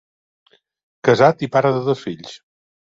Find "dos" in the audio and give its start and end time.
1.93-2.05